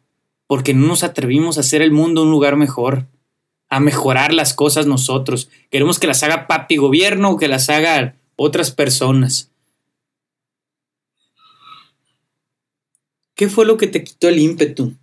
porque 0.46 0.72
no 0.72 0.86
nos 0.86 1.04
atrevimos 1.04 1.58
a 1.58 1.60
hacer 1.60 1.82
el 1.82 1.92
mundo 1.92 2.22
un 2.22 2.30
lugar 2.30 2.56
mejor, 2.56 3.04
a 3.68 3.78
mejorar 3.78 4.32
las 4.32 4.54
cosas 4.54 4.86
nosotros. 4.86 5.50
Queremos 5.70 5.98
que 5.98 6.06
las 6.06 6.22
haga 6.22 6.46
papi 6.46 6.78
gobierno 6.78 7.32
o 7.32 7.36
que 7.36 7.48
las 7.48 7.68
haga 7.68 8.16
otras 8.36 8.70
personas. 8.70 9.50
¿Qué 13.34 13.50
fue 13.50 13.66
lo 13.66 13.76
que 13.76 13.86
te 13.86 14.02
quitó 14.02 14.30
el 14.30 14.38
ímpetu? 14.38 14.94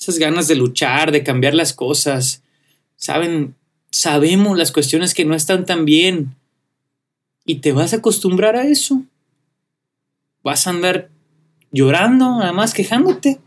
Esas 0.00 0.18
ganas 0.18 0.48
de 0.48 0.54
luchar, 0.54 1.12
de 1.12 1.22
cambiar 1.22 1.54
las 1.54 1.74
cosas. 1.74 2.42
Saben, 2.96 3.54
sabemos 3.90 4.56
las 4.56 4.72
cuestiones 4.72 5.12
que 5.12 5.26
no 5.26 5.34
están 5.34 5.66
tan 5.66 5.84
bien. 5.84 6.34
Y 7.44 7.56
te 7.56 7.72
vas 7.72 7.92
a 7.92 7.96
acostumbrar 7.96 8.56
a 8.56 8.66
eso. 8.66 9.02
Vas 10.42 10.66
a 10.66 10.70
andar 10.70 11.10
llorando, 11.70 12.38
nada 12.38 12.52
más 12.52 12.72
quejándote. 12.72 13.40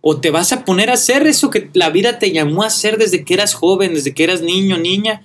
O 0.00 0.20
te 0.20 0.30
vas 0.30 0.52
a 0.52 0.64
poner 0.64 0.90
a 0.90 0.94
hacer 0.94 1.28
eso 1.28 1.48
que 1.50 1.70
la 1.74 1.90
vida 1.90 2.18
te 2.18 2.32
llamó 2.32 2.64
a 2.64 2.68
hacer 2.68 2.98
desde 2.98 3.24
que 3.24 3.34
eras 3.34 3.54
joven, 3.54 3.94
desde 3.94 4.14
que 4.14 4.24
eras 4.24 4.42
niño, 4.42 4.78
niña. 4.78 5.22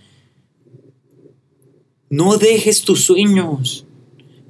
No 2.11 2.37
dejes 2.37 2.83
tus 2.83 3.05
sueños. 3.05 3.87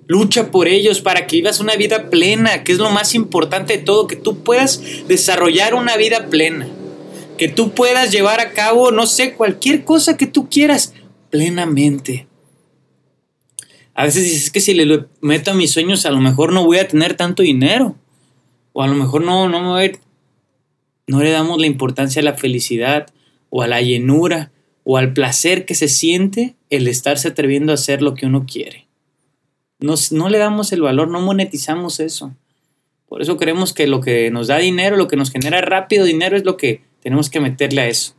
Lucha 0.07 0.51
por 0.51 0.67
ellos 0.67 1.00
para 1.00 1.27
que 1.27 1.38
vivas 1.38 1.60
una 1.60 1.75
vida 1.75 2.10
plena, 2.10 2.63
que 2.63 2.74
es 2.74 2.77
lo 2.77 2.89
más 2.89 3.15
importante 3.15 3.77
de 3.77 3.83
todo, 3.83 4.07
que 4.07 4.17
tú 4.17 4.43
puedas 4.43 4.81
desarrollar 5.07 5.75
una 5.75 5.95
vida 5.95 6.27
plena, 6.29 6.67
que 7.38 7.48
tú 7.48 7.72
puedas 7.72 8.12
llevar 8.12 8.41
a 8.41 8.51
cabo, 8.51 8.91
no 8.91 9.07
sé, 9.07 9.33
cualquier 9.33 9.86
cosa 9.86 10.17
que 10.17 10.27
tú 10.27 10.50
quieras 10.50 10.93
plenamente. 11.29 12.27
A 13.93 14.03
veces 14.03 14.24
dices 14.24 14.51
que 14.51 14.60
si 14.60 14.74
le 14.74 15.05
meto 15.22 15.51
a 15.51 15.55
mis 15.55 15.72
sueños, 15.72 16.05
a 16.05 16.12
lo 16.12 16.19
mejor 16.19 16.51
no 16.51 16.65
voy 16.65 16.79
a 16.79 16.88
tener 16.88 17.15
tanto 17.15 17.41
dinero, 17.43 17.95
o 18.74 18.83
a 18.83 18.88
lo 18.88 18.95
mejor 18.95 19.24
no, 19.24 19.48
no, 19.48 19.72
voy 19.72 19.98
no 21.07 21.22
le 21.22 21.31
damos 21.31 21.60
la 21.60 21.67
importancia 21.67 22.22
a 22.22 22.25
la 22.25 22.33
felicidad, 22.33 23.07
o 23.50 23.62
a 23.62 23.67
la 23.67 23.81
llenura, 23.81 24.51
o 24.83 24.98
al 24.98 25.13
placer 25.13 25.65
que 25.65 25.75
se 25.75 25.88
siente 25.88 26.55
el 26.69 26.88
estarse 26.88 27.29
atreviendo 27.29 27.72
a 27.72 27.75
hacer 27.75 28.01
lo 28.01 28.15
que 28.15 28.25
uno 28.25 28.45
quiere 28.45 28.82
no 29.83 30.29
le 30.29 30.37
damos 30.37 30.71
el 30.71 30.81
valor, 30.81 31.09
no 31.09 31.21
monetizamos 31.21 31.99
eso. 31.99 32.33
Por 33.07 33.21
eso 33.21 33.37
creemos 33.37 33.73
que 33.73 33.85
lo 33.85 34.01
que 34.01 34.31
nos 34.31 34.47
da 34.47 34.57
dinero, 34.57 34.97
lo 34.97 35.07
que 35.07 35.17
nos 35.17 35.29
genera 35.29 35.61
rápido 35.61 36.05
dinero 36.05 36.35
es 36.35 36.45
lo 36.45 36.57
que 36.57 36.81
tenemos 37.01 37.29
que 37.29 37.39
meterle 37.39 37.81
a 37.81 37.87
eso. 37.87 38.13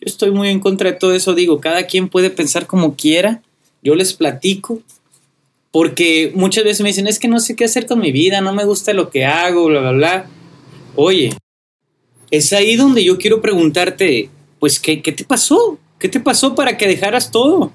Yo 0.00 0.06
estoy 0.06 0.30
muy 0.30 0.48
en 0.50 0.60
contra 0.60 0.92
de 0.92 0.96
todo 0.98 1.14
eso, 1.14 1.34
digo, 1.34 1.60
cada 1.60 1.86
quien 1.86 2.08
puede 2.08 2.30
pensar 2.30 2.66
como 2.66 2.94
quiera, 2.94 3.42
yo 3.82 3.94
les 3.94 4.12
platico, 4.12 4.80
porque 5.72 6.32
muchas 6.34 6.64
veces 6.64 6.82
me 6.82 6.90
dicen, 6.90 7.06
es 7.06 7.18
que 7.18 7.28
no 7.28 7.40
sé 7.40 7.56
qué 7.56 7.64
hacer 7.64 7.86
con 7.86 7.98
mi 7.98 8.12
vida, 8.12 8.40
no 8.40 8.52
me 8.52 8.64
gusta 8.64 8.92
lo 8.92 9.10
que 9.10 9.24
hago, 9.24 9.66
bla, 9.66 9.80
bla, 9.80 9.92
bla. 9.92 10.26
Oye, 10.96 11.34
es 12.30 12.52
ahí 12.52 12.76
donde 12.76 13.04
yo 13.04 13.18
quiero 13.18 13.40
preguntarte, 13.40 14.30
pues, 14.58 14.78
¿qué, 14.80 15.02
qué 15.02 15.12
te 15.12 15.24
pasó? 15.24 15.78
¿Qué 15.98 16.08
te 16.08 16.20
pasó 16.20 16.54
para 16.54 16.76
que 16.76 16.86
dejaras 16.86 17.30
todo? 17.30 17.72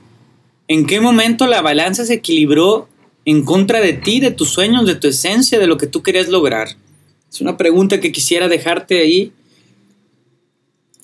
¿En 0.67 0.85
qué 0.85 0.99
momento 0.99 1.47
la 1.47 1.61
balanza 1.61 2.05
se 2.05 2.15
equilibró 2.15 2.87
en 3.25 3.43
contra 3.43 3.81
de 3.81 3.93
ti, 3.93 4.19
de 4.19 4.31
tus 4.31 4.49
sueños, 4.49 4.85
de 4.85 4.95
tu 4.95 5.07
esencia, 5.07 5.59
de 5.59 5.67
lo 5.67 5.77
que 5.77 5.87
tú 5.87 6.03
querías 6.03 6.29
lograr? 6.29 6.69
Es 7.31 7.41
una 7.41 7.57
pregunta 7.57 7.99
que 7.99 8.11
quisiera 8.11 8.47
dejarte 8.47 8.99
ahí. 8.99 9.33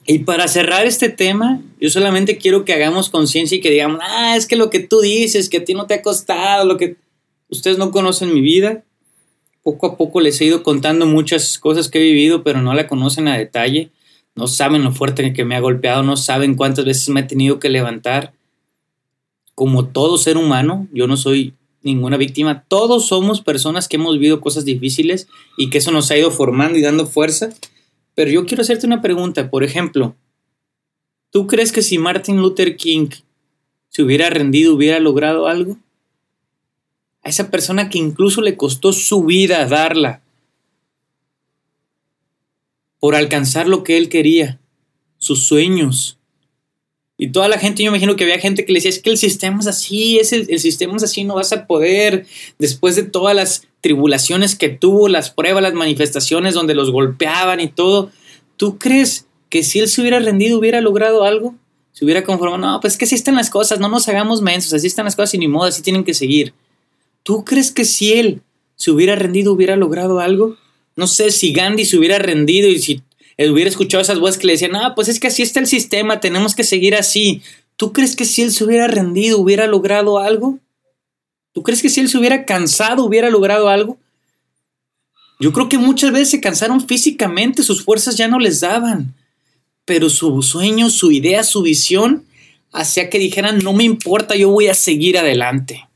Y 0.07 0.19
para 0.19 0.47
cerrar 0.47 0.85
este 0.85 1.09
tema, 1.09 1.61
yo 1.79 1.89
solamente 1.89 2.37
quiero 2.37 2.63
que 2.63 2.73
hagamos 2.73 3.09
conciencia 3.09 3.57
y 3.57 3.61
que 3.61 3.69
digamos, 3.69 3.99
ah, 4.01 4.35
es 4.37 4.47
que 4.47 4.55
lo 4.55 4.69
que 4.69 4.79
tú 4.79 5.01
dices, 5.01 5.49
que 5.49 5.57
a 5.57 5.65
ti 5.65 5.73
no 5.73 5.87
te 5.87 5.95
ha 5.95 6.01
costado, 6.01 6.65
lo 6.65 6.77
que 6.77 6.95
ustedes 7.49 7.77
no 7.77 7.91
conocen 7.91 8.33
mi 8.33 8.41
vida. 8.41 8.83
Poco 9.63 9.85
a 9.87 9.97
poco 9.97 10.21
les 10.21 10.39
he 10.41 10.45
ido 10.45 10.63
contando 10.63 11.05
muchas 11.05 11.59
cosas 11.59 11.89
que 11.89 11.99
he 11.99 12.03
vivido, 12.03 12.43
pero 12.43 12.61
no 12.61 12.73
la 12.73 12.87
conocen 12.87 13.27
a 13.27 13.37
detalle. 13.37 13.91
No 14.33 14.47
saben 14.47 14.83
lo 14.83 14.91
fuerte 14.91 15.33
que 15.33 15.45
me 15.45 15.55
ha 15.55 15.59
golpeado, 15.59 16.03
no 16.03 16.17
saben 16.17 16.55
cuántas 16.55 16.85
veces 16.85 17.09
me 17.09 17.19
he 17.19 17.23
tenido 17.23 17.59
que 17.59 17.69
levantar. 17.69 18.33
Como 19.53 19.87
todo 19.87 20.17
ser 20.17 20.37
humano, 20.37 20.87
yo 20.93 21.07
no 21.07 21.17
soy 21.17 21.53
ninguna 21.83 22.17
víctima. 22.17 22.63
Todos 22.67 23.07
somos 23.07 23.41
personas 23.41 23.87
que 23.87 23.97
hemos 23.97 24.13
vivido 24.13 24.41
cosas 24.41 24.65
difíciles 24.65 25.27
y 25.57 25.69
que 25.69 25.79
eso 25.79 25.91
nos 25.91 26.11
ha 26.11 26.17
ido 26.17 26.31
formando 26.31 26.77
y 26.77 26.81
dando 26.81 27.07
fuerza. 27.07 27.49
Pero 28.15 28.31
yo 28.31 28.45
quiero 28.45 28.61
hacerte 28.61 28.85
una 28.85 29.01
pregunta. 29.01 29.49
Por 29.49 29.63
ejemplo, 29.63 30.15
¿tú 31.31 31.47
crees 31.47 31.71
que 31.71 31.81
si 31.81 31.97
Martin 31.97 32.37
Luther 32.37 32.75
King 32.75 33.09
se 33.89 34.03
hubiera 34.03 34.29
rendido, 34.29 34.75
hubiera 34.75 34.99
logrado 34.99 35.47
algo? 35.47 35.77
A 37.23 37.29
esa 37.29 37.51
persona 37.51 37.89
que 37.89 37.99
incluso 37.99 38.41
le 38.41 38.57
costó 38.57 38.93
su 38.93 39.23
vida 39.23 39.65
darla 39.67 40.21
por 42.99 43.15
alcanzar 43.15 43.67
lo 43.67 43.83
que 43.83 43.97
él 43.97 44.09
quería, 44.09 44.59
sus 45.17 45.43
sueños, 45.43 46.19
y 47.23 47.27
toda 47.27 47.47
la 47.47 47.59
gente, 47.59 47.83
yo 47.83 47.89
imagino 47.89 48.15
que 48.15 48.23
había 48.23 48.39
gente 48.39 48.65
que 48.65 48.73
le 48.73 48.77
decía, 48.77 48.89
es 48.89 48.97
que 48.97 49.11
el 49.11 49.17
sistema 49.19 49.59
es 49.59 49.67
así, 49.67 50.17
es 50.17 50.33
el, 50.33 50.59
sistema 50.59 50.97
es 50.97 51.03
así, 51.03 51.23
no 51.23 51.35
vas 51.35 51.53
a 51.53 51.67
poder, 51.67 52.25
después 52.57 52.95
de 52.95 53.03
todas 53.03 53.35
las 53.35 53.67
tribulaciones 53.79 54.55
que 54.55 54.69
tuvo, 54.69 55.07
las 55.07 55.29
pruebas, 55.29 55.61
las 55.61 55.75
manifestaciones 55.75 56.55
donde 56.55 56.73
los 56.73 56.89
golpeaban 56.89 57.59
y 57.59 57.67
todo, 57.67 58.09
¿tú 58.57 58.79
crees 58.79 59.27
que 59.49 59.61
si 59.61 59.77
él 59.77 59.87
se 59.87 60.01
hubiera 60.01 60.17
rendido 60.17 60.57
hubiera 60.57 60.81
logrado 60.81 61.23
algo? 61.23 61.53
Se 61.91 62.05
hubiera 62.05 62.23
conformado, 62.23 62.57
no, 62.57 62.79
pues 62.81 62.93
es 62.93 62.97
que 62.97 63.05
así 63.05 63.13
están 63.13 63.35
las 63.35 63.51
cosas, 63.51 63.79
no 63.79 63.87
nos 63.87 64.07
hagamos 64.07 64.41
mensos, 64.41 64.73
así 64.73 64.87
están 64.87 65.05
las 65.05 65.15
cosas 65.15 65.35
y 65.35 65.37
ni 65.37 65.47
modo, 65.47 65.65
así 65.65 65.83
tienen 65.83 66.03
que 66.03 66.15
seguir. 66.15 66.55
¿Tú 67.21 67.45
crees 67.45 67.69
que 67.71 67.85
si 67.85 68.13
él 68.13 68.41
se 68.75 68.89
hubiera 68.89 69.15
rendido 69.15 69.53
hubiera 69.53 69.75
logrado 69.75 70.21
algo? 70.21 70.57
No 70.95 71.05
sé 71.05 71.29
si 71.29 71.53
Gandhi 71.53 71.85
se 71.85 71.99
hubiera 71.99 72.17
rendido 72.17 72.67
y 72.67 72.79
si 72.79 73.03
hubiera 73.37 73.69
escuchado 73.69 74.01
esas 74.01 74.19
voces 74.19 74.37
que 74.37 74.47
le 74.47 74.53
decían, 74.53 74.75
ah, 74.75 74.93
pues 74.95 75.07
es 75.07 75.19
que 75.19 75.27
así 75.27 75.41
está 75.41 75.59
el 75.59 75.67
sistema, 75.67 76.19
tenemos 76.19 76.55
que 76.55 76.63
seguir 76.63 76.95
así. 76.95 77.41
¿Tú 77.75 77.93
crees 77.93 78.15
que 78.15 78.25
si 78.25 78.41
él 78.41 78.51
se 78.51 78.63
hubiera 78.63 78.87
rendido 78.87 79.39
hubiera 79.39 79.67
logrado 79.67 80.19
algo? 80.19 80.59
¿Tú 81.53 81.63
crees 81.63 81.81
que 81.81 81.89
si 81.89 81.99
él 81.99 82.09
se 82.09 82.17
hubiera 82.17 82.45
cansado 82.45 83.03
hubiera 83.03 83.29
logrado 83.29 83.69
algo? 83.69 83.97
Yo 85.39 85.51
creo 85.51 85.67
que 85.67 85.79
muchas 85.79 86.11
veces 86.11 86.29
se 86.29 86.41
cansaron 86.41 86.87
físicamente, 86.87 87.63
sus 87.63 87.83
fuerzas 87.83 88.15
ya 88.15 88.27
no 88.27 88.37
les 88.37 88.59
daban, 88.59 89.15
pero 89.85 90.09
su 90.09 90.41
sueño, 90.43 90.89
su 90.91 91.11
idea, 91.11 91.43
su 91.43 91.63
visión 91.63 92.25
hacía 92.71 93.09
que 93.09 93.17
dijeran, 93.17 93.57
no 93.57 93.73
me 93.73 93.83
importa, 93.83 94.35
yo 94.35 94.51
voy 94.51 94.67
a 94.67 94.75
seguir 94.75 95.17
adelante. 95.17 95.89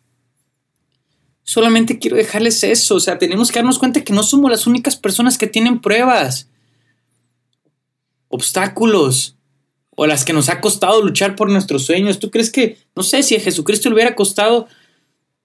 Solamente 1.44 2.00
quiero 2.00 2.18
dejarles 2.18 2.64
eso, 2.64 2.96
o 2.96 3.00
sea, 3.00 3.20
tenemos 3.20 3.52
que 3.52 3.60
darnos 3.60 3.78
cuenta 3.78 4.04
que 4.04 4.14
no 4.14 4.24
somos 4.24 4.50
las 4.50 4.66
únicas 4.66 4.96
personas 4.96 5.38
que 5.38 5.46
tienen 5.46 5.80
pruebas 5.80 6.48
obstáculos 8.36 9.36
o 9.96 10.06
las 10.06 10.26
que 10.26 10.34
nos 10.34 10.50
ha 10.50 10.62
costado 10.62 11.02
luchar 11.02 11.36
por 11.36 11.50
nuestros 11.50 11.86
sueños. 11.86 12.20
¿Tú 12.20 12.30
crees 12.30 12.52
que, 12.52 12.78
no 12.96 13.04
sé, 13.04 13.24
si 13.24 13.36
a 13.36 13.40
Jesucristo 13.40 13.90
le 13.90 13.96
hubiera 13.96 14.16
costado 14.16 14.68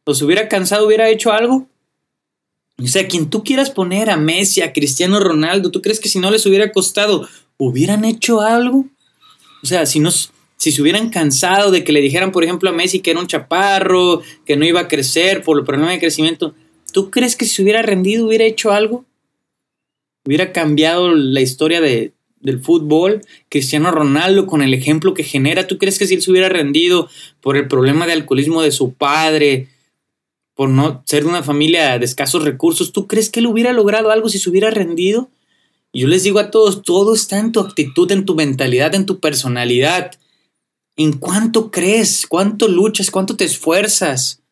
o 0.04 0.14
se 0.14 0.24
hubiera 0.24 0.48
cansado, 0.48 0.86
hubiera 0.86 1.08
hecho 1.08 1.32
algo? 1.32 1.68
O 2.82 2.86
sea, 2.86 3.06
quien 3.06 3.30
tú 3.30 3.44
quieras 3.44 3.70
poner 3.70 4.10
a 4.10 4.16
Messi, 4.16 4.62
a 4.62 4.72
Cristiano 4.72 5.20
Ronaldo, 5.20 5.70
¿tú 5.70 5.82
crees 5.82 6.00
que 6.00 6.08
si 6.08 6.18
no 6.18 6.30
les 6.30 6.46
hubiera 6.46 6.72
costado, 6.72 7.28
hubieran 7.58 8.04
hecho 8.04 8.40
algo? 8.40 8.86
O 9.62 9.66
sea, 9.66 9.86
si, 9.86 10.00
no, 10.00 10.10
si 10.10 10.72
se 10.72 10.82
hubieran 10.82 11.10
cansado 11.10 11.70
de 11.70 11.84
que 11.84 11.92
le 11.92 12.00
dijeran, 12.00 12.32
por 12.32 12.42
ejemplo, 12.42 12.70
a 12.70 12.72
Messi 12.72 13.00
que 13.00 13.12
era 13.12 13.20
un 13.20 13.26
chaparro, 13.26 14.22
que 14.44 14.56
no 14.56 14.64
iba 14.64 14.80
a 14.80 14.88
crecer 14.88 15.42
por 15.42 15.58
el 15.58 15.64
problema 15.64 15.92
de 15.92 16.00
crecimiento, 16.00 16.54
¿tú 16.92 17.10
crees 17.10 17.36
que 17.36 17.44
si 17.44 17.56
se 17.56 17.62
hubiera 17.62 17.82
rendido, 17.82 18.26
hubiera 18.26 18.44
hecho 18.44 18.72
algo? 18.72 19.04
¿Hubiera 20.24 20.52
cambiado 20.52 21.14
la 21.14 21.40
historia 21.40 21.80
de, 21.80 22.14
del 22.40 22.60
fútbol, 22.60 23.20
Cristiano 23.48 23.90
Ronaldo, 23.90 24.46
con 24.46 24.62
el 24.62 24.74
ejemplo 24.74 25.14
que 25.14 25.24
genera, 25.24 25.66
¿tú 25.66 25.78
crees 25.78 25.98
que 25.98 26.06
si 26.06 26.14
él 26.14 26.22
se 26.22 26.30
hubiera 26.30 26.48
rendido 26.48 27.08
por 27.40 27.56
el 27.56 27.68
problema 27.68 28.06
de 28.06 28.14
alcoholismo 28.14 28.62
de 28.62 28.72
su 28.72 28.94
padre, 28.94 29.68
por 30.54 30.68
no 30.68 31.02
ser 31.06 31.22
de 31.22 31.28
una 31.28 31.42
familia 31.42 31.98
de 31.98 32.04
escasos 32.04 32.44
recursos, 32.44 32.92
¿tú 32.92 33.06
crees 33.06 33.30
que 33.30 33.40
él 33.40 33.46
hubiera 33.46 33.72
logrado 33.72 34.10
algo 34.10 34.28
si 34.28 34.38
se 34.38 34.50
hubiera 34.50 34.70
rendido? 34.70 35.30
Yo 35.92 36.06
les 36.06 36.22
digo 36.22 36.38
a 36.38 36.50
todos, 36.50 36.82
todo 36.82 37.14
está 37.14 37.38
en 37.38 37.52
tu 37.52 37.60
actitud, 37.60 38.10
en 38.12 38.24
tu 38.24 38.34
mentalidad, 38.34 38.94
en 38.94 39.06
tu 39.06 39.20
personalidad. 39.20 40.12
¿En 40.96 41.14
cuánto 41.14 41.70
crees? 41.70 42.26
¿Cuánto 42.26 42.68
luchas? 42.68 43.10
¿Cuánto 43.10 43.36
te 43.36 43.44
esfuerzas? 43.44 44.42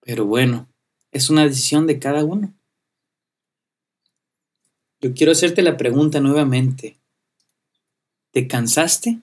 Pero 0.00 0.26
bueno, 0.26 0.68
es 1.12 1.30
una 1.30 1.44
decisión 1.44 1.86
de 1.86 1.98
cada 1.98 2.24
uno. 2.24 2.52
Yo 5.04 5.12
quiero 5.12 5.32
hacerte 5.32 5.60
la 5.60 5.76
pregunta 5.76 6.18
nuevamente. 6.18 6.96
¿Te 8.30 8.48
cansaste? 8.48 9.20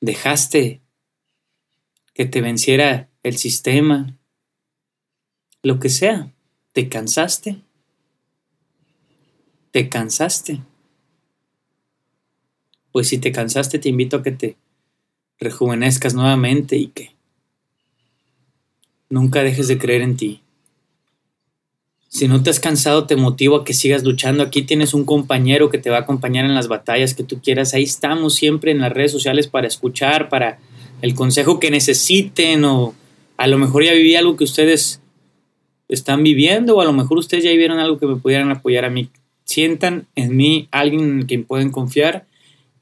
¿Dejaste 0.00 0.80
que 2.12 2.24
te 2.24 2.40
venciera 2.40 3.10
el 3.24 3.36
sistema? 3.36 4.16
Lo 5.64 5.80
que 5.80 5.88
sea. 5.88 6.32
¿Te 6.72 6.88
cansaste? 6.88 7.62
¿Te 9.72 9.88
cansaste? 9.88 10.60
Pues 12.92 13.08
si 13.08 13.18
te 13.18 13.32
cansaste, 13.32 13.80
te 13.80 13.88
invito 13.88 14.18
a 14.18 14.22
que 14.22 14.30
te 14.30 14.56
rejuvenezcas 15.40 16.14
nuevamente 16.14 16.76
y 16.76 16.86
que 16.86 17.16
nunca 19.08 19.42
dejes 19.42 19.66
de 19.66 19.78
creer 19.78 20.02
en 20.02 20.16
ti. 20.16 20.43
Si 22.14 22.28
no 22.28 22.44
te 22.44 22.50
has 22.50 22.60
cansado, 22.60 23.06
te 23.06 23.16
motivo 23.16 23.56
a 23.56 23.64
que 23.64 23.74
sigas 23.74 24.04
luchando. 24.04 24.44
Aquí 24.44 24.62
tienes 24.62 24.94
un 24.94 25.04
compañero 25.04 25.68
que 25.68 25.78
te 25.78 25.90
va 25.90 25.96
a 25.96 26.00
acompañar 26.02 26.44
en 26.44 26.54
las 26.54 26.68
batallas 26.68 27.12
que 27.12 27.24
tú 27.24 27.40
quieras. 27.42 27.74
Ahí 27.74 27.82
estamos 27.82 28.36
siempre 28.36 28.70
en 28.70 28.78
las 28.78 28.92
redes 28.92 29.10
sociales 29.10 29.48
para 29.48 29.66
escuchar, 29.66 30.28
para 30.28 30.60
el 31.02 31.16
consejo 31.16 31.58
que 31.58 31.72
necesiten 31.72 32.64
o 32.66 32.94
a 33.36 33.48
lo 33.48 33.58
mejor 33.58 33.82
ya 33.82 33.92
viví 33.94 34.14
algo 34.14 34.36
que 34.36 34.44
ustedes 34.44 35.00
están 35.88 36.22
viviendo 36.22 36.76
o 36.76 36.80
a 36.80 36.84
lo 36.84 36.92
mejor 36.92 37.18
ustedes 37.18 37.42
ya 37.42 37.50
vivieron 37.50 37.80
algo 37.80 37.98
que 37.98 38.06
me 38.06 38.14
pudieran 38.14 38.52
apoyar 38.52 38.84
a 38.84 38.90
mí. 38.90 39.08
Sientan 39.42 40.06
en 40.14 40.36
mí 40.36 40.68
alguien 40.70 41.00
en 41.00 41.26
quien 41.26 41.42
pueden 41.42 41.72
confiar 41.72 42.26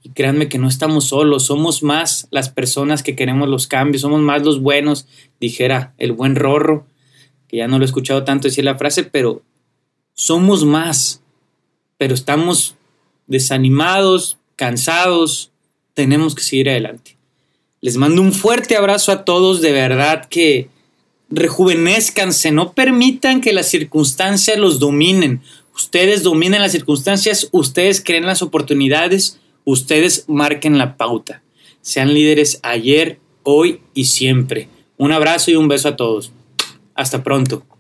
y 0.03 0.11
créanme 0.11 0.51
que 0.51 0.59
no 0.59 0.69
estamos 0.69 1.09
solos, 1.09 1.47
somos 1.47 1.83
más 1.83 2.29
las 2.31 2.51
personas 2.51 3.03
que 3.03 3.17
queremos 3.17 3.49
los 3.49 3.67
cambios, 3.67 4.03
somos 4.03 4.21
más 4.21 4.43
los 4.43 4.61
buenos, 4.61 5.07
dijera 5.41 5.95
el 5.97 6.13
buen 6.13 6.37
Rorro 6.37 6.85
ya 7.59 7.69
no 7.69 7.79
lo 7.79 7.85
he 7.85 7.87
escuchado 7.87 8.25
tanto 8.25 8.49
decir 8.49 8.65
la 8.65 8.79
frase, 8.79 9.05
pero 9.05 9.43
somos 10.15 10.65
más, 10.65 11.23
pero 11.99 12.15
estamos 12.15 12.75
desanimados, 13.27 14.39
cansados, 14.57 15.51
tenemos 15.95 16.35
que 16.35 16.43
seguir 16.43 16.71
adelante. 16.71 17.17
Les 17.81 17.97
mando 17.97 18.23
un 18.23 18.33
fuerte 18.33 18.77
abrazo 18.77 19.13
a 19.13 19.25
todos, 19.25 19.61
de 19.61 19.73
verdad 19.73 20.27
que 20.29 20.69
rejuvenezcanse, 21.31 22.53
no 22.53 22.73
permitan 22.73 23.41
que 23.41 23.53
las 23.53 23.69
circunstancias 23.69 24.59
los 24.59 24.79
dominen. 24.79 25.43
Ustedes 25.75 26.23
dominen 26.23 26.63
las 26.63 26.73
circunstancias, 26.73 27.49
ustedes 27.53 28.03
creen 28.03 28.27
las 28.27 28.43
oportunidades, 28.43 29.41
ustedes 29.65 30.25
marquen 30.29 30.79
la 30.79 30.97
pauta. 30.97 31.43
Sean 31.81 32.15
líderes 32.15 32.61
ayer, 32.63 33.19
hoy 33.43 33.81
y 33.95 34.05
siempre. 34.05 34.69
Un 34.97 35.13
abrazo 35.13 35.51
y 35.51 35.57
un 35.57 35.69
beso 35.69 35.89
a 35.89 35.97
todos. 35.97 36.33
Hasta 36.95 37.23
pronto. 37.23 37.72